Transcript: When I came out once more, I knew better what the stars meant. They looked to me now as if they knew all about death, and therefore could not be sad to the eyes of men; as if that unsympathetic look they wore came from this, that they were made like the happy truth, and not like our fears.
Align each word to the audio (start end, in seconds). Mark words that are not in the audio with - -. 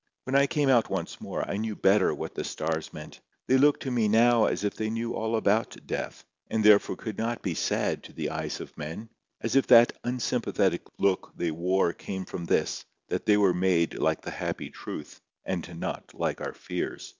When 0.23 0.35
I 0.35 0.47
came 0.47 0.67
out 0.67 0.89
once 0.89 1.21
more, 1.21 1.47
I 1.47 1.57
knew 1.57 1.75
better 1.75 2.11
what 2.11 2.33
the 2.33 2.43
stars 2.43 2.91
meant. 2.91 3.21
They 3.45 3.59
looked 3.59 3.83
to 3.83 3.91
me 3.91 4.07
now 4.07 4.45
as 4.45 4.63
if 4.63 4.73
they 4.73 4.89
knew 4.89 5.13
all 5.13 5.35
about 5.35 5.75
death, 5.85 6.23
and 6.49 6.63
therefore 6.63 6.95
could 6.95 7.19
not 7.19 7.43
be 7.43 7.53
sad 7.53 8.01
to 8.05 8.11
the 8.11 8.31
eyes 8.31 8.59
of 8.59 8.75
men; 8.75 9.11
as 9.41 9.55
if 9.55 9.67
that 9.67 9.93
unsympathetic 10.03 10.81
look 10.97 11.31
they 11.35 11.51
wore 11.51 11.93
came 11.93 12.25
from 12.25 12.45
this, 12.45 12.83
that 13.09 13.27
they 13.27 13.37
were 13.37 13.53
made 13.53 13.99
like 13.99 14.21
the 14.23 14.31
happy 14.31 14.71
truth, 14.71 15.21
and 15.45 15.79
not 15.79 16.15
like 16.15 16.41
our 16.41 16.55
fears. 16.55 17.07